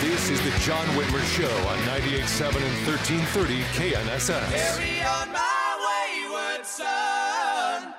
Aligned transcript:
This 0.00 0.28
is 0.30 0.40
the 0.42 0.50
John 0.60 0.84
Whitmer 0.96 1.22
Show 1.36 1.56
on 1.68 1.78
98.7 1.78 2.56
and 2.56 2.86
1330 2.86 3.62
KNSS. 3.74 4.50
Carry 4.50 5.00
on 5.02 5.32
my 5.32 6.26
wayward 6.26 6.66
son. 6.66 7.94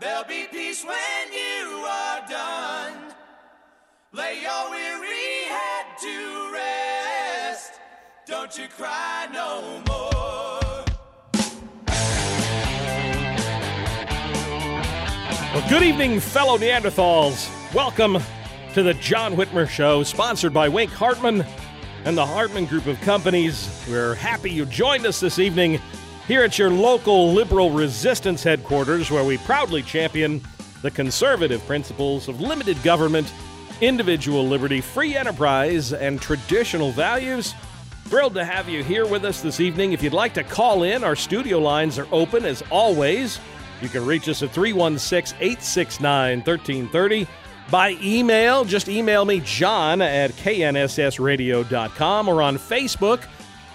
There'll 0.00 0.24
be 0.24 0.46
peace 0.50 0.84
when 0.84 1.32
you 1.32 1.84
are 1.86 2.26
done. 2.28 3.14
Lay 4.12 4.42
your 4.42 4.70
weary 4.70 5.44
head 5.48 5.86
to 6.00 6.52
rest. 6.52 7.72
Don't 8.26 8.58
you 8.58 8.66
cry 8.68 9.28
no 9.32 9.82
more. 9.86 10.84
Well, 15.54 15.68
good 15.68 15.82
evening, 15.82 16.20
fellow 16.20 16.58
Neanderthals. 16.58 17.48
Welcome 17.74 18.18
to 18.74 18.82
the 18.82 18.94
John 18.94 19.34
Whitmer 19.34 19.68
Show, 19.68 20.02
sponsored 20.02 20.52
by 20.52 20.68
Wink 20.68 20.90
Hartman 20.90 21.44
and 22.04 22.16
the 22.16 22.24
Hartman 22.24 22.66
Group 22.66 22.86
of 22.86 23.00
Companies. 23.00 23.84
We're 23.88 24.14
happy 24.14 24.50
you 24.50 24.66
joined 24.66 25.06
us 25.06 25.20
this 25.20 25.38
evening 25.38 25.80
here 26.26 26.42
at 26.42 26.58
your 26.58 26.70
local 26.70 27.32
liberal 27.32 27.70
resistance 27.70 28.42
headquarters, 28.42 29.10
where 29.10 29.24
we 29.24 29.38
proudly 29.38 29.82
champion 29.82 30.42
the 30.82 30.90
conservative 30.90 31.64
principles 31.66 32.28
of 32.28 32.40
limited 32.40 32.80
government, 32.82 33.32
individual 33.80 34.46
liberty, 34.46 34.80
free 34.80 35.16
enterprise, 35.16 35.92
and 35.92 36.20
traditional 36.20 36.90
values. 36.92 37.54
Thrilled 38.04 38.34
to 38.34 38.44
have 38.44 38.68
you 38.68 38.84
here 38.84 39.06
with 39.06 39.24
us 39.24 39.40
this 39.40 39.60
evening. 39.60 39.92
If 39.92 40.02
you'd 40.02 40.12
like 40.12 40.34
to 40.34 40.44
call 40.44 40.82
in, 40.82 41.04
our 41.04 41.16
studio 41.16 41.58
lines 41.58 41.98
are 41.98 42.08
open 42.12 42.44
as 42.44 42.62
always. 42.70 43.40
You 43.80 43.88
can 43.88 44.04
reach 44.04 44.28
us 44.28 44.42
at 44.42 44.50
316 44.50 45.36
869 45.40 46.38
1330. 46.38 47.26
By 47.70 47.98
email, 48.02 48.64
just 48.64 48.88
email 48.88 49.26
me, 49.26 49.40
john 49.40 50.00
at 50.00 50.30
knssradio.com, 50.32 52.28
or 52.28 52.40
on 52.40 52.56
Facebook 52.56 53.24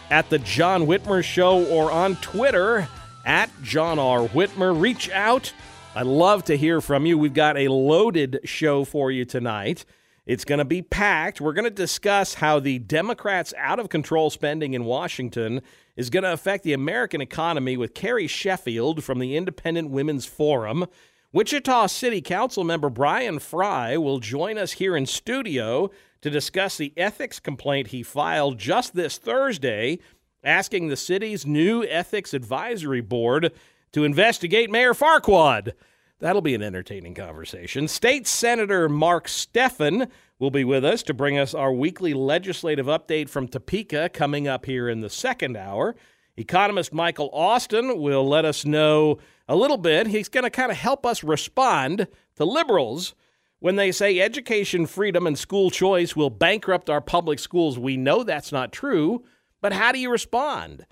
at 0.09 0.29
The 0.31 0.39
John 0.39 0.87
Whitmer 0.87 1.23
Show, 1.23 1.63
or 1.65 1.91
on 1.91 2.15
Twitter 2.15 2.87
at 3.23 3.51
John 3.61 3.99
R. 3.99 4.27
Whitmer. 4.27 4.79
Reach 4.79 5.11
out. 5.11 5.53
I'd 5.95 6.07
love 6.07 6.43
to 6.45 6.57
hear 6.57 6.81
from 6.81 7.05
you. 7.05 7.19
We've 7.19 7.35
got 7.35 7.55
a 7.55 7.67
loaded 7.67 8.39
show 8.45 8.83
for 8.83 9.11
you 9.11 9.25
tonight. 9.25 9.85
It's 10.25 10.45
going 10.45 10.59
to 10.59 10.65
be 10.65 10.81
packed. 10.81 11.39
We're 11.39 11.53
going 11.53 11.65
to 11.65 11.69
discuss 11.69 12.35
how 12.35 12.59
the 12.59 12.79
Democrats' 12.79 13.53
out 13.57 13.79
of 13.79 13.89
control 13.89 14.31
spending 14.31 14.73
in 14.73 14.85
Washington 14.85 15.61
is 15.95 16.09
going 16.09 16.23
to 16.23 16.33
affect 16.33 16.63
the 16.63 16.73
American 16.73 17.21
economy 17.21 17.77
with 17.77 17.93
Carrie 17.93 18.25
Sheffield 18.25 19.03
from 19.03 19.19
the 19.19 19.37
Independent 19.37 19.91
Women's 19.91 20.25
Forum. 20.25 20.87
Wichita 21.33 21.87
City 21.87 22.21
Council 22.21 22.63
member 22.63 22.91
Bryan 22.91 23.39
Frye 23.39 23.97
will 23.97 24.19
join 24.19 24.59
us 24.59 24.73
here 24.73 24.95
in 24.95 25.07
studio 25.07 25.89
to 26.21 26.29
discuss 26.29 26.77
the 26.77 26.93
ethics 26.95 27.39
complaint 27.39 27.87
he 27.87 28.03
filed 28.03 28.59
just 28.59 28.93
this 28.93 29.17
Thursday, 29.17 29.97
asking 30.43 30.89
the 30.89 30.95
city's 30.95 31.43
new 31.43 31.83
ethics 31.85 32.35
advisory 32.35 33.01
board 33.01 33.51
to 33.93 34.03
investigate 34.03 34.69
Mayor 34.69 34.93
Farquaad. 34.93 35.73
That'll 36.19 36.43
be 36.43 36.53
an 36.53 36.61
entertaining 36.61 37.15
conversation. 37.15 37.87
State 37.87 38.27
Senator 38.27 38.87
Mark 38.87 39.25
Steffen 39.25 40.11
will 40.37 40.51
be 40.51 40.63
with 40.63 40.85
us 40.85 41.01
to 41.01 41.15
bring 41.15 41.39
us 41.39 41.55
our 41.55 41.73
weekly 41.73 42.13
legislative 42.13 42.85
update 42.85 43.27
from 43.27 43.47
Topeka 43.47 44.09
coming 44.13 44.47
up 44.47 44.67
here 44.67 44.87
in 44.87 45.01
the 45.01 45.09
second 45.09 45.57
hour. 45.57 45.95
Economist 46.35 46.93
Michael 46.93 47.29
Austin 47.31 47.99
will 47.99 48.27
let 48.27 48.45
us 48.45 48.65
know 48.65 49.19
a 49.47 49.55
little 49.55 49.77
bit. 49.77 50.07
He's 50.07 50.29
going 50.29 50.43
to 50.43 50.49
kind 50.49 50.71
of 50.71 50.77
help 50.77 51.05
us 51.05 51.23
respond 51.23 52.07
to 52.35 52.45
liberals 52.45 53.13
when 53.59 53.75
they 53.75 53.91
say 53.91 54.19
education 54.19 54.87
freedom 54.87 55.27
and 55.27 55.37
school 55.37 55.69
choice 55.69 56.15
will 56.15 56.29
bankrupt 56.29 56.89
our 56.89 57.01
public 57.01 57.39
schools. 57.39 57.77
We 57.77 57.97
know 57.97 58.23
that's 58.23 58.51
not 58.51 58.71
true, 58.71 59.23
but 59.61 59.73
how 59.73 59.91
do 59.91 59.99
you 59.99 60.11
respond? 60.11 60.85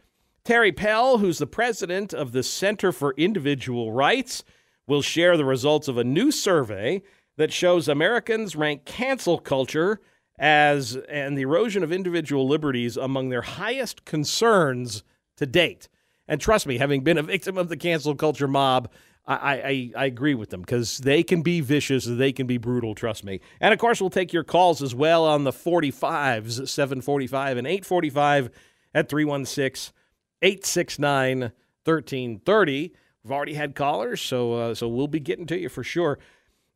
Terry 0.44 0.72
Pell, 0.72 1.18
who's 1.18 1.38
the 1.38 1.48
president 1.48 2.14
of 2.14 2.32
the 2.32 2.44
Center 2.44 2.92
for 2.92 3.14
Individual 3.18 3.92
Rights, 3.92 4.44
will 4.88 5.02
share 5.02 5.38
the 5.38 5.46
results 5.46 5.88
of 5.88 5.98
a 5.98 6.04
new 6.04 6.32
survey 6.32 7.02
that 7.38 7.52
shows 7.52 7.88
Americans 7.88 8.56
rank 8.56 8.86
cancel 8.86 9.40
culture 9.40 10.00
as 10.38 10.96
and 11.10 11.38
the 11.38 11.44
erosion 11.44 11.84
of 11.84 11.92
individual 11.92 12.48
liberties 12.48 12.98
among 12.98 13.30
their 13.30 13.42
highest 13.42 14.06
concerns 14.06 15.04
to 15.42 15.46
date. 15.46 15.90
And 16.28 16.40
trust 16.40 16.66
me, 16.66 16.78
having 16.78 17.04
been 17.04 17.18
a 17.18 17.24
victim 17.24 17.58
of 17.58 17.68
the 17.68 17.76
cancel 17.76 18.16
culture 18.16 18.48
mob, 18.48 18.90
I, 19.28 19.36
I, 19.36 19.92
I 19.98 20.06
agree 20.06 20.34
with 20.34 20.50
them 20.50 20.62
because 20.62 21.00
they 21.00 21.24
can 21.24 21.42
be 21.42 21.62
vicious, 21.62 22.06
they 22.06 22.32
can 22.32 22.48
be 22.48 22.58
brutal, 22.58 22.96
trust 22.96 23.24
me. 23.24 23.40
And 23.60 23.74
of 23.74 23.80
course, 23.80 24.02
we'll 24.02 24.10
take 24.10 24.34
your 24.34 24.44
calls 24.44 24.82
as 24.82 24.96
well 24.96 25.26
on 25.26 25.44
the 25.44 25.52
45s, 25.52 26.68
745 26.68 27.58
and 27.58 27.68
845 27.68 28.50
at 28.94 29.10
316 29.10 29.94
869 30.42 31.40
1330. 31.84 32.94
We've 33.24 33.32
already 33.32 33.54
had 33.54 33.76
callers, 33.76 34.22
so, 34.22 34.54
uh, 34.54 34.74
so 34.74 34.88
we'll 34.88 35.08
be 35.08 35.20
getting 35.20 35.46
to 35.48 35.60
you 35.60 35.70
for 35.70 35.84
sure. 35.84 36.18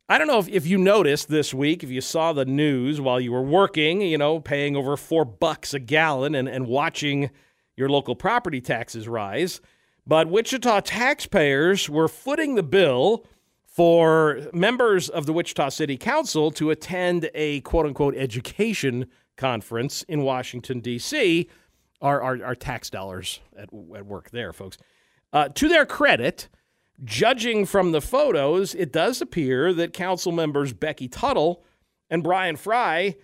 I 0.08 0.18
don't 0.18 0.28
know 0.28 0.38
if, 0.38 0.48
if 0.48 0.66
you 0.66 0.78
noticed 0.78 1.28
this 1.28 1.52
week, 1.52 1.82
if 1.82 1.90
you 1.90 2.00
saw 2.00 2.32
the 2.32 2.44
news 2.44 3.00
while 3.00 3.18
you 3.18 3.32
were 3.32 3.42
working, 3.42 4.02
you 4.02 4.18
know, 4.18 4.38
paying 4.38 4.76
over 4.76 4.96
four 4.96 5.24
bucks 5.24 5.74
a 5.74 5.80
gallon 5.80 6.36
and, 6.36 6.48
and 6.48 6.68
watching 6.68 7.30
your 7.76 7.88
local 7.88 8.14
property 8.14 8.60
taxes 8.60 9.06
rise. 9.08 9.60
But 10.06 10.28
Wichita 10.28 10.80
taxpayers 10.80 11.90
were 11.90 12.08
footing 12.08 12.54
the 12.54 12.62
bill 12.62 13.26
for 13.66 14.40
members 14.52 15.08
of 15.08 15.26
the 15.26 15.32
Wichita 15.32 15.68
City 15.68 15.96
Council 15.96 16.50
to 16.52 16.70
attend 16.70 17.28
a 17.34 17.60
quote 17.62 17.86
unquote 17.86 18.16
education 18.16 19.06
conference 19.36 20.02
in 20.04 20.22
Washington, 20.22 20.80
D.C. 20.80 21.48
Our, 22.00 22.22
our, 22.22 22.44
our, 22.44 22.54
tax 22.54 22.88
dollars 22.88 23.40
at, 23.56 23.68
at 23.94 24.06
work 24.06 24.30
there, 24.30 24.52
folks. 24.52 24.78
Uh, 25.32 25.48
to 25.48 25.68
their 25.68 25.84
credit, 25.84 26.48
judging 27.04 27.66
from 27.66 27.92
the 27.92 28.00
photos, 28.00 28.74
it 28.74 28.92
does 28.92 29.20
appear 29.20 29.72
that 29.74 29.92
council 29.92 30.32
members 30.32 30.72
Becky 30.72 31.08
Tuttle 31.08 31.64
and 32.08 32.22
Bryan 32.22 32.56
Frye 32.56 33.16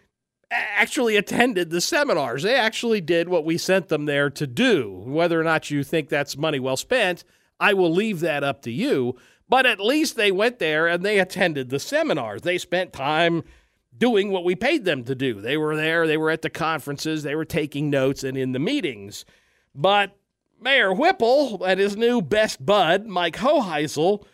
actually 0.52 1.16
attended 1.16 1.70
the 1.70 1.80
seminars. 1.80 2.42
They 2.42 2.54
actually 2.54 3.00
did 3.00 3.28
what 3.28 3.44
we 3.44 3.58
sent 3.58 3.88
them 3.88 4.04
there 4.04 4.30
to 4.30 4.46
do. 4.46 5.02
Whether 5.06 5.40
or 5.40 5.44
not 5.44 5.70
you 5.70 5.82
think 5.82 6.08
that's 6.08 6.36
money 6.36 6.60
well 6.60 6.76
spent, 6.76 7.24
I 7.58 7.74
will 7.74 7.92
leave 7.92 8.20
that 8.20 8.44
up 8.44 8.62
to 8.62 8.70
you. 8.70 9.16
But 9.48 9.66
at 9.66 9.80
least 9.80 10.16
they 10.16 10.32
went 10.32 10.58
there 10.58 10.86
and 10.86 11.04
they 11.04 11.18
attended 11.18 11.70
the 11.70 11.78
seminars. 11.78 12.42
They 12.42 12.58
spent 12.58 12.92
time 12.92 13.42
doing 13.96 14.30
what 14.30 14.44
we 14.44 14.54
paid 14.54 14.84
them 14.84 15.04
to 15.04 15.14
do. 15.14 15.40
They 15.40 15.56
were 15.56 15.76
there, 15.76 16.06
they 16.06 16.16
were 16.16 16.30
at 16.30 16.42
the 16.42 16.50
conferences, 16.50 17.22
they 17.22 17.34
were 17.34 17.44
taking 17.44 17.90
notes 17.90 18.24
and 18.24 18.36
in 18.36 18.52
the 18.52 18.58
meetings. 18.58 19.24
But 19.74 20.16
Mayor 20.60 20.92
Whipple 20.92 21.62
and 21.64 21.78
his 21.78 21.96
new 21.96 22.22
best 22.22 22.64
bud, 22.64 23.06
Mike 23.06 23.36
Hoheisel, 23.36 24.24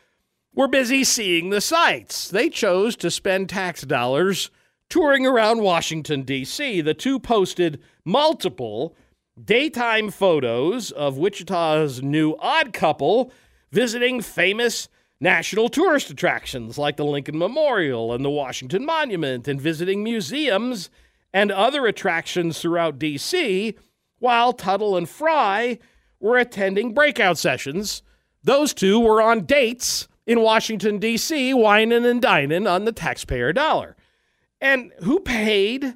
were 0.55 0.69
busy 0.69 1.05
seeing 1.05 1.51
the 1.51 1.61
sights. 1.61 2.29
They 2.29 2.49
chose 2.49 2.97
to 2.97 3.11
spend 3.11 3.49
tax 3.49 3.83
dollars 3.83 4.51
touring 4.89 5.27
around 5.27 5.63
Washington, 5.63 6.23
D.C. 6.23 6.81
The 6.81 6.95
two 6.95 7.19
posted 7.19 7.81
multiple 8.05 8.97
daytime 9.43 10.11
photos 10.11 10.91
of 10.91 11.19
Wichita's 11.19 12.03
new 12.03 12.37
odd 12.39 12.73
couple 12.73 13.33
visiting 13.71 14.21
famous 14.21 14.89
national 15.21 15.69
tourist 15.69 16.11
attractions 16.11 16.79
like 16.79 16.97
the 16.97 17.05
Lincoln 17.05 17.39
Memorial 17.39 18.13
and 18.13 18.25
the 18.25 18.31
Washington 18.31 18.85
Monument 18.85 19.47
and 19.49 19.61
visiting 19.61 20.03
museums 20.03 20.91
and 21.33 21.51
other 21.51 21.87
attractions 21.87 22.61
throughout 22.61 22.99
D.C., 22.99 23.77
while 24.21 24.53
Tuttle 24.53 24.97
and 24.97 25.09
Frye 25.09 25.79
were 26.19 26.39
attending 26.39 26.95
breakout 26.95 27.39
sessions. 27.39 28.03
Those 28.43 28.75
two 28.75 28.99
were 28.99 29.23
on 29.23 29.45
dates 29.45 30.09
in 30.27 30.41
Washington, 30.41 30.99
D.C., 30.99 31.55
wining 31.55 32.05
and 32.05 32.21
dining 32.21 32.67
on 32.67 32.85
the 32.85 32.93
taxpayer 32.93 33.53
dollar. 33.53 33.97
And 34.61 34.93
who 35.03 35.21
paid 35.21 35.95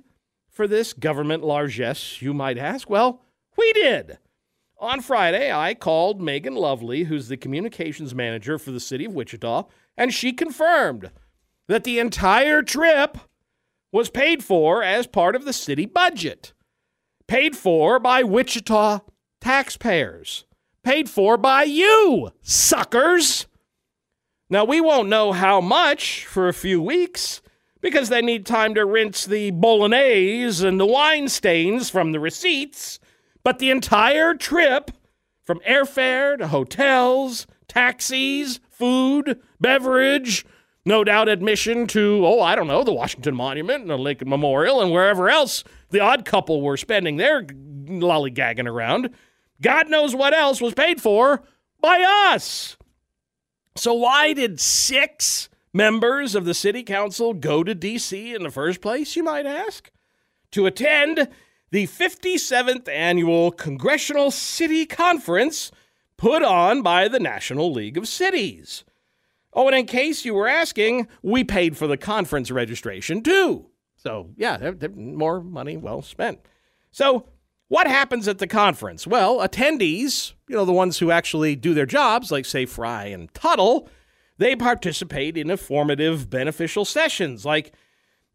for 0.48 0.66
this 0.66 0.92
government 0.92 1.42
largesse, 1.42 2.22
you 2.22 2.32
might 2.34 2.58
ask? 2.58 2.88
Well, 2.88 3.22
we 3.56 3.72
did. 3.72 4.18
On 4.78 5.00
Friday, 5.00 5.52
I 5.52 5.74
called 5.74 6.20
Megan 6.20 6.54
Lovely, 6.54 7.04
who's 7.04 7.28
the 7.28 7.36
communications 7.36 8.14
manager 8.14 8.58
for 8.58 8.72
the 8.72 8.80
city 8.80 9.04
of 9.04 9.14
Wichita, 9.14 9.66
and 9.96 10.12
she 10.12 10.32
confirmed 10.32 11.10
that 11.68 11.84
the 11.84 11.98
entire 11.98 12.62
trip 12.62 13.18
was 13.92 14.10
paid 14.10 14.42
for 14.42 14.82
as 14.82 15.06
part 15.06 15.36
of 15.36 15.44
the 15.44 15.52
city 15.52 15.86
budget. 15.86 16.52
Paid 17.26 17.56
for 17.56 17.98
by 17.98 18.22
Wichita 18.22 19.00
taxpayers. 19.40 20.44
Paid 20.82 21.08
for 21.08 21.36
by 21.36 21.62
you, 21.62 22.32
suckers. 22.42 23.46
Now, 24.50 24.64
we 24.64 24.80
won't 24.80 25.08
know 25.08 25.32
how 25.32 25.60
much 25.60 26.26
for 26.26 26.48
a 26.48 26.54
few 26.54 26.82
weeks 26.82 27.40
because 27.82 28.08
they 28.08 28.22
need 28.22 28.46
time 28.46 28.74
to 28.74 28.86
rinse 28.86 29.26
the 29.26 29.50
bolognese 29.50 30.66
and 30.66 30.80
the 30.80 30.86
wine 30.86 31.28
stains 31.28 31.90
from 31.90 32.12
the 32.12 32.20
receipts. 32.20 32.98
But 33.42 33.58
the 33.58 33.70
entire 33.70 34.34
trip, 34.34 34.92
from 35.44 35.58
airfare 35.68 36.38
to 36.38 36.46
hotels, 36.46 37.46
taxis, 37.68 38.60
food, 38.70 39.40
beverage, 39.60 40.46
no 40.84 41.04
doubt 41.04 41.28
admission 41.28 41.86
to, 41.88 42.24
oh, 42.24 42.40
I 42.40 42.54
don't 42.54 42.68
know, 42.68 42.84
the 42.84 42.92
Washington 42.92 43.34
Monument 43.34 43.82
and 43.82 43.90
the 43.90 43.98
Lincoln 43.98 44.28
Memorial 44.28 44.80
and 44.80 44.92
wherever 44.92 45.28
else 45.28 45.64
the 45.90 46.00
odd 46.00 46.24
couple 46.24 46.62
were 46.62 46.76
spending 46.76 47.16
their 47.16 47.42
lollygagging 47.42 48.68
around. 48.68 49.10
God 49.60 49.88
knows 49.88 50.14
what 50.14 50.34
else 50.34 50.60
was 50.60 50.74
paid 50.74 51.00
for 51.00 51.42
by 51.80 52.00
us. 52.32 52.76
So, 53.76 53.94
why 53.94 54.32
did 54.34 54.60
six 54.60 55.48
members 55.72 56.34
of 56.34 56.44
the 56.44 56.54
city 56.54 56.82
council 56.82 57.34
go 57.34 57.64
to 57.64 57.74
D.C. 57.74 58.34
in 58.34 58.42
the 58.42 58.50
first 58.50 58.80
place, 58.80 59.16
you 59.16 59.22
might 59.22 59.46
ask? 59.46 59.90
To 60.52 60.66
attend 60.66 61.28
the 61.70 61.86
57th 61.86 62.88
annual 62.88 63.50
Congressional 63.50 64.30
City 64.30 64.84
Conference 64.84 65.72
put 66.16 66.42
on 66.42 66.82
by 66.82 67.08
the 67.08 67.20
National 67.20 67.72
League 67.72 67.96
of 67.96 68.06
Cities. 68.06 68.84
Oh, 69.54 69.66
and 69.68 69.76
in 69.76 69.86
case 69.86 70.24
you 70.24 70.34
were 70.34 70.48
asking, 70.48 71.08
we 71.22 71.44
paid 71.44 71.76
for 71.76 71.86
the 71.86 71.96
conference 71.96 72.50
registration 72.50 73.22
too. 73.22 73.66
So, 73.96 74.30
yeah, 74.36 74.56
they're, 74.56 74.72
they're 74.72 74.90
more 74.90 75.40
money 75.40 75.76
well 75.76 76.02
spent. 76.02 76.40
So, 76.90 77.28
what 77.68 77.86
happens 77.86 78.28
at 78.28 78.38
the 78.38 78.46
conference? 78.46 79.06
Well, 79.06 79.38
attendees, 79.38 80.34
you 80.48 80.56
know, 80.56 80.64
the 80.64 80.72
ones 80.72 80.98
who 80.98 81.10
actually 81.10 81.56
do 81.56 81.72
their 81.72 81.86
jobs, 81.86 82.30
like, 82.30 82.44
say, 82.44 82.66
Frye 82.66 83.06
and 83.06 83.32
Tuttle, 83.32 83.88
they 84.42 84.56
participate 84.56 85.36
in 85.36 85.50
informative, 85.50 86.28
beneficial 86.28 86.84
sessions 86.84 87.44
like, 87.44 87.72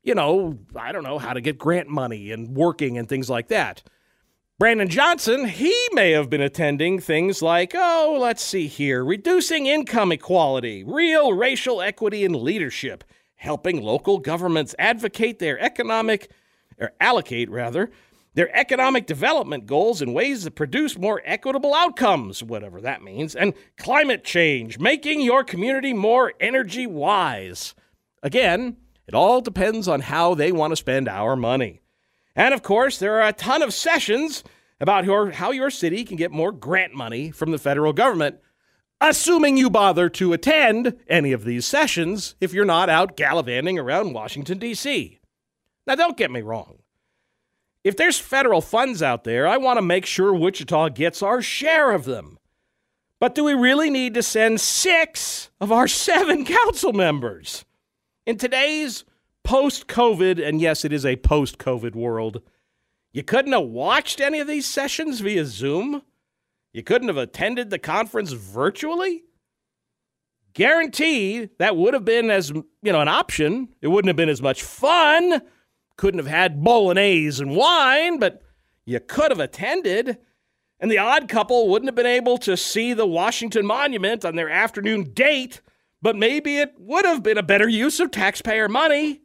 you 0.03 0.15
know, 0.15 0.57
I 0.75 0.91
don't 0.91 1.03
know, 1.03 1.19
how 1.19 1.33
to 1.33 1.41
get 1.41 1.57
grant 1.57 1.89
money 1.89 2.31
and 2.31 2.55
working 2.55 2.97
and 2.97 3.09
things 3.09 3.29
like 3.29 3.49
that. 3.49 3.83
Brandon 4.59 4.89
Johnson, 4.89 5.45
he 5.45 5.75
may 5.91 6.11
have 6.11 6.31
been 6.31 6.41
attending 6.41 6.99
things 6.99 7.43
like, 7.43 7.73
oh, 7.75 8.17
let's 8.19 8.43
see 8.43 8.65
here, 8.67 9.05
reducing 9.05 9.67
income 9.67 10.11
equality, 10.11 10.83
real 10.83 11.33
racial 11.33 11.79
equity 11.79 12.25
and 12.25 12.35
leadership, 12.35 13.03
helping 13.35 13.83
local 13.83 14.17
governments 14.17 14.73
advocate 14.79 15.37
their 15.37 15.59
economic, 15.59 16.31
or 16.79 16.91
allocate 16.99 17.51
rather, 17.51 17.91
their 18.37 18.55
economic 18.55 19.07
development 19.07 19.65
goals 19.65 19.99
in 19.99 20.13
ways 20.13 20.43
that 20.43 20.51
produce 20.51 20.95
more 20.95 21.23
equitable 21.25 21.73
outcomes, 21.73 22.43
whatever 22.43 22.79
that 22.79 23.01
means, 23.01 23.35
and 23.35 23.55
climate 23.79 24.23
change, 24.23 24.77
making 24.77 25.21
your 25.21 25.43
community 25.43 25.91
more 25.91 26.33
energy 26.39 26.85
wise. 26.85 27.73
Again, 28.21 28.77
it 29.07 29.15
all 29.15 29.41
depends 29.41 29.87
on 29.87 30.01
how 30.01 30.35
they 30.35 30.51
want 30.51 30.71
to 30.71 30.75
spend 30.75 31.09
our 31.09 31.35
money. 31.35 31.81
And 32.35 32.53
of 32.53 32.61
course, 32.61 32.99
there 32.99 33.19
are 33.19 33.27
a 33.27 33.33
ton 33.33 33.63
of 33.63 33.73
sessions 33.73 34.43
about 34.79 35.05
how 35.33 35.49
your 35.49 35.71
city 35.71 36.03
can 36.03 36.15
get 36.15 36.29
more 36.29 36.51
grant 36.51 36.93
money 36.93 37.31
from 37.31 37.49
the 37.49 37.57
federal 37.57 37.91
government, 37.91 38.37
assuming 39.01 39.57
you 39.57 39.67
bother 39.67 40.09
to 40.09 40.33
attend 40.33 40.95
any 41.07 41.31
of 41.31 41.43
these 41.43 41.65
sessions 41.65 42.35
if 42.39 42.53
you're 42.53 42.65
not 42.65 42.87
out 42.87 43.17
gallivanting 43.17 43.79
around 43.79 44.13
Washington, 44.13 44.59
D.C. 44.59 45.19
Now, 45.87 45.95
don't 45.95 46.17
get 46.17 46.29
me 46.29 46.43
wrong. 46.43 46.77
If 47.87 47.95
there's 47.95 48.19
federal 48.19 48.59
funds 48.59 49.01
out 49.01 49.23
there, 49.23 49.47
I 49.47 49.55
want 49.55 49.77
to 49.77 49.81
make 49.81 50.05
sure 50.05 50.33
Wichita 50.33 50.89
gets 50.89 51.23
our 51.23 51.41
share 51.41 51.91
of 51.91 52.03
them. 52.03 52.37
But 53.21 53.33
do 53.33 53.45
we 53.45 53.53
really 53.53 53.89
need 53.89 54.13
to 54.15 54.23
send 54.23 54.59
six 54.59 55.49
of 55.61 55.71
our 55.71 55.87
seven 56.07 56.43
council 56.43 56.91
members? 56.91 57.63
In 58.25 58.35
today's 58.35 59.05
post 59.45 59.87
COVID, 59.87 60.45
and 60.45 60.59
yes, 60.59 60.83
it 60.83 60.91
is 60.91 61.05
a 61.05 61.15
post 61.15 61.59
COVID 61.59 61.95
world, 61.95 62.41
you 63.13 63.23
couldn't 63.23 63.53
have 63.53 63.63
watched 63.63 64.19
any 64.19 64.41
of 64.41 64.47
these 64.47 64.65
sessions 64.65 65.21
via 65.21 65.45
Zoom? 65.45 66.01
You 66.73 66.83
couldn't 66.83 67.07
have 67.07 67.15
attended 67.15 67.69
the 67.69 67.79
conference 67.79 68.33
virtually? 68.33 69.23
Guaranteed 70.53 71.51
that 71.57 71.77
would 71.77 71.93
have 71.93 72.03
been 72.03 72.31
as, 72.31 72.49
you 72.49 72.65
know, 72.83 72.99
an 72.99 73.07
option. 73.07 73.69
It 73.79 73.87
wouldn't 73.87 74.09
have 74.09 74.17
been 74.17 74.27
as 74.27 74.41
much 74.41 74.61
fun. 74.61 75.41
Couldn't 75.97 76.19
have 76.19 76.27
had 76.27 76.63
bolognese 76.63 77.41
and 77.41 77.55
wine, 77.55 78.19
but 78.19 78.41
you 78.85 78.99
could 78.99 79.31
have 79.31 79.39
attended. 79.39 80.17
And 80.79 80.89
the 80.89 80.99
odd 80.99 81.27
couple 81.27 81.67
wouldn't 81.69 81.87
have 81.87 81.95
been 81.95 82.05
able 82.05 82.37
to 82.39 82.55
see 82.55 82.93
the 82.93 83.07
Washington 83.07 83.65
Monument 83.65 84.23
on 84.23 84.35
their 84.35 84.49
afternoon 84.49 85.11
date 85.13 85.61
but 86.01 86.15
maybe 86.15 86.57
it 86.57 86.73
would 86.77 87.05
have 87.05 87.23
been 87.23 87.37
a 87.37 87.43
better 87.43 87.67
use 87.67 87.99
of 87.99 88.11
taxpayer 88.11 88.69
money. 88.69 89.21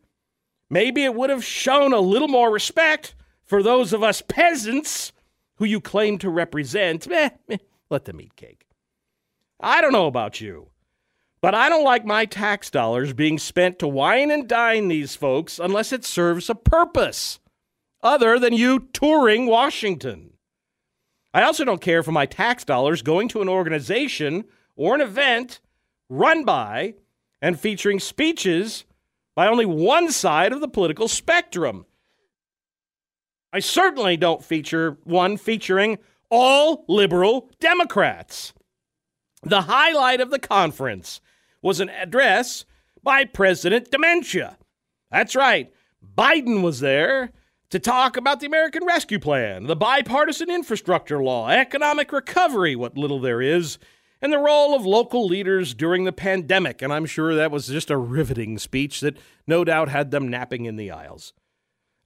Maybe 0.70 1.04
it 1.04 1.14
would 1.14 1.30
have 1.30 1.44
shown 1.44 1.92
a 1.92 2.00
little 2.00 2.28
more 2.28 2.50
respect 2.50 3.14
for 3.44 3.62
those 3.62 3.92
of 3.92 4.02
us 4.02 4.22
peasants 4.22 5.12
who 5.56 5.64
you 5.64 5.80
claim 5.80 6.18
to 6.18 6.30
represent. 6.30 7.10
Eh, 7.10 7.30
eh, 7.50 7.58
let 7.90 8.06
them 8.06 8.20
eat 8.20 8.36
cake. 8.36 8.66
I 9.60 9.80
don't 9.80 9.92
know 9.92 10.06
about 10.06 10.40
you, 10.40 10.70
but 11.42 11.56
I 11.56 11.68
don't 11.68 11.84
like 11.84 12.06
my 12.06 12.24
tax 12.24 12.70
dollars 12.70 13.12
being 13.12 13.36
spent 13.36 13.80
to 13.80 13.88
wine 13.88 14.30
and 14.30 14.48
dine 14.48 14.86
these 14.86 15.16
folks 15.16 15.58
unless 15.58 15.92
it 15.92 16.04
serves 16.04 16.48
a 16.48 16.54
purpose 16.54 17.40
other 18.00 18.38
than 18.38 18.54
you 18.54 18.88
touring 18.92 19.46
Washington. 19.46 20.30
I 21.34 21.42
also 21.42 21.64
don't 21.64 21.80
care 21.80 22.04
for 22.04 22.12
my 22.12 22.26
tax 22.26 22.64
dollars 22.64 23.02
going 23.02 23.28
to 23.28 23.42
an 23.42 23.48
organization 23.48 24.44
or 24.76 24.94
an 24.94 25.00
event 25.00 25.60
run 26.08 26.44
by 26.44 26.94
and 27.40 27.58
featuring 27.58 27.98
speeches 27.98 28.84
by 29.34 29.48
only 29.48 29.66
one 29.66 30.12
side 30.12 30.52
of 30.52 30.60
the 30.60 30.68
political 30.68 31.08
spectrum. 31.08 31.86
I 33.52 33.58
certainly 33.58 34.16
don't 34.16 34.44
feature 34.44 34.98
one 35.04 35.36
featuring 35.36 35.98
all 36.30 36.84
liberal 36.86 37.50
Democrats. 37.58 38.52
The 39.42 39.62
highlight 39.62 40.20
of 40.20 40.30
the 40.30 40.38
conference 40.38 41.20
was 41.62 41.80
an 41.80 41.88
address 41.88 42.64
by 43.02 43.24
President 43.24 43.90
Dementia. 43.90 44.58
That's 45.10 45.36
right, 45.36 45.72
Biden 46.16 46.62
was 46.62 46.80
there 46.80 47.32
to 47.70 47.78
talk 47.78 48.16
about 48.18 48.40
the 48.40 48.46
American 48.46 48.84
Rescue 48.84 49.18
Plan, 49.18 49.66
the 49.66 49.76
bipartisan 49.76 50.50
infrastructure 50.50 51.22
law, 51.22 51.48
economic 51.48 52.12
recovery, 52.12 52.76
what 52.76 52.98
little 52.98 53.20
there 53.20 53.40
is, 53.40 53.78
and 54.20 54.32
the 54.32 54.38
role 54.38 54.74
of 54.76 54.84
local 54.84 55.26
leaders 55.26 55.72
during 55.72 56.04
the 56.04 56.12
pandemic. 56.12 56.82
And 56.82 56.92
I'm 56.92 57.06
sure 57.06 57.34
that 57.34 57.50
was 57.50 57.66
just 57.66 57.90
a 57.90 57.96
riveting 57.96 58.58
speech 58.58 59.00
that 59.00 59.16
no 59.46 59.64
doubt 59.64 59.88
had 59.88 60.10
them 60.10 60.28
napping 60.28 60.66
in 60.66 60.76
the 60.76 60.90
aisles. 60.90 61.32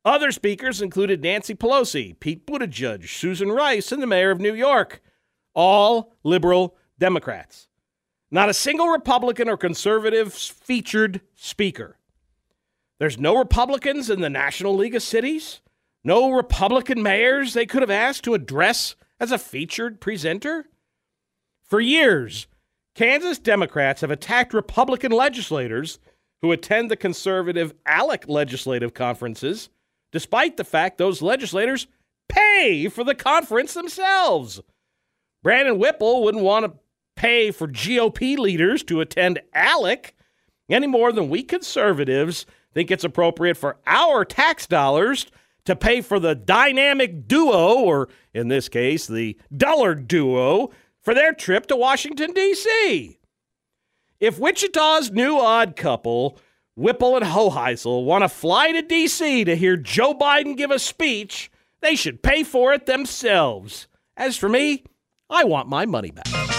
Other 0.04 0.30
speakers 0.30 0.80
included 0.80 1.20
Nancy 1.20 1.54
Pelosi, 1.54 2.18
Pete 2.20 2.46
Buttigieg, 2.46 3.08
Susan 3.08 3.50
Rice, 3.50 3.90
and 3.90 4.00
the 4.00 4.06
mayor 4.06 4.30
of 4.30 4.40
New 4.40 4.54
York, 4.54 5.02
all 5.52 6.14
liberal 6.22 6.76
Democrats. 6.96 7.66
Not 8.30 8.48
a 8.48 8.54
single 8.54 8.88
Republican 8.88 9.48
or 9.48 9.56
conservative 9.56 10.32
featured 10.32 11.20
speaker. 11.34 11.98
There's 12.98 13.18
no 13.18 13.36
Republicans 13.36 14.10
in 14.10 14.20
the 14.20 14.30
National 14.30 14.74
League 14.74 14.94
of 14.94 15.02
Cities, 15.02 15.60
no 16.02 16.30
Republican 16.30 17.02
mayors 17.02 17.52
they 17.52 17.66
could 17.66 17.82
have 17.82 17.90
asked 17.90 18.24
to 18.24 18.34
address 18.34 18.96
as 19.20 19.32
a 19.32 19.38
featured 19.38 20.00
presenter. 20.00 20.66
For 21.64 21.80
years, 21.80 22.46
Kansas 22.94 23.38
Democrats 23.38 24.00
have 24.00 24.10
attacked 24.10 24.54
Republican 24.54 25.12
legislators 25.12 25.98
who 26.42 26.52
attend 26.52 26.90
the 26.90 26.96
conservative 26.96 27.74
ALEC 27.86 28.28
legislative 28.28 28.94
conferences, 28.94 29.68
despite 30.12 30.56
the 30.56 30.64
fact 30.64 30.96
those 30.96 31.22
legislators 31.22 31.86
pay 32.28 32.88
for 32.88 33.04
the 33.04 33.14
conference 33.14 33.74
themselves. 33.74 34.60
Brandon 35.42 35.78
Whipple 35.78 36.22
wouldn't 36.22 36.44
want 36.44 36.64
to 36.66 36.78
pay 37.16 37.50
for 37.50 37.66
GOP 37.66 38.38
leaders 38.38 38.82
to 38.84 39.00
attend 39.00 39.40
ALEC 39.54 40.12
any 40.68 40.86
more 40.86 41.12
than 41.12 41.28
we 41.28 41.42
conservatives 41.42 42.46
think 42.76 42.90
it's 42.90 43.04
appropriate 43.04 43.56
for 43.56 43.78
our 43.86 44.22
tax 44.22 44.66
dollars 44.66 45.24
to 45.64 45.74
pay 45.74 46.02
for 46.02 46.20
the 46.20 46.34
dynamic 46.34 47.26
duo, 47.26 47.76
or 47.78 48.10
in 48.34 48.48
this 48.48 48.68
case, 48.68 49.06
the 49.06 49.34
dollar 49.56 49.94
duo, 49.94 50.68
for 51.00 51.14
their 51.14 51.32
trip 51.32 51.66
to 51.68 51.74
Washington, 51.74 52.34
D.C. 52.34 53.18
If 54.20 54.38
Wichita's 54.38 55.10
new 55.10 55.38
odd 55.38 55.74
couple, 55.74 56.38
Whipple 56.74 57.16
and 57.16 57.24
Hoheisel, 57.24 58.04
want 58.04 58.24
to 58.24 58.28
fly 58.28 58.72
to 58.72 58.82
D.C. 58.82 59.44
to 59.44 59.56
hear 59.56 59.78
Joe 59.78 60.12
Biden 60.12 60.54
give 60.54 60.70
a 60.70 60.78
speech, 60.78 61.50
they 61.80 61.96
should 61.96 62.22
pay 62.22 62.42
for 62.42 62.74
it 62.74 62.84
themselves. 62.84 63.88
As 64.18 64.36
for 64.36 64.50
me, 64.50 64.84
I 65.30 65.44
want 65.44 65.70
my 65.70 65.86
money 65.86 66.10
back. 66.10 66.55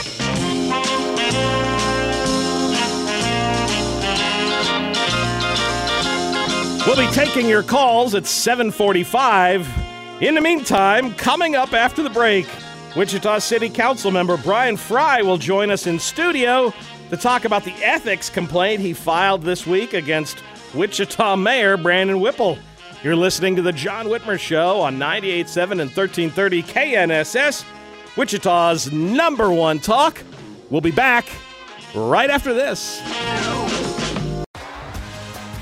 We'll 6.87 6.95
be 6.95 7.13
taking 7.13 7.49
your 7.49 7.63
calls 7.63 8.15
at 8.15 8.25
745. 8.25 10.21
In 10.21 10.35
the 10.35 10.39
meantime, 10.39 11.13
coming 11.15 11.53
up 11.53 11.73
after 11.73 12.01
the 12.01 12.09
break, 12.09 12.47
Wichita 12.95 13.39
City 13.39 13.69
Council 13.69 14.09
member 14.09 14.37
Bryan 14.37 14.77
Frye 14.77 15.21
will 15.21 15.37
join 15.37 15.69
us 15.69 15.85
in 15.85 15.99
studio 15.99 16.73
to 17.09 17.17
talk 17.17 17.43
about 17.43 17.65
the 17.65 17.73
ethics 17.83 18.29
complaint 18.29 18.79
he 18.79 18.93
filed 18.93 19.43
this 19.43 19.67
week 19.67 19.93
against 19.93 20.41
Wichita 20.73 21.35
Mayor 21.35 21.75
Brandon 21.75 22.21
Whipple. 22.21 22.57
You're 23.03 23.17
listening 23.17 23.57
to 23.57 23.61
the 23.61 23.73
John 23.73 24.05
Whitmer 24.05 24.39
Show 24.39 24.79
on 24.79 24.97
98.7 24.97 25.71
and 25.71 25.91
1330 25.91 26.63
KNSS, 26.63 27.65
Wichita's 28.15 28.93
number 28.93 29.51
one 29.51 29.79
talk. 29.79 30.23
We'll 30.69 30.79
be 30.79 30.91
back 30.91 31.27
right 31.93 32.29
after 32.29 32.53
this. 32.53 33.01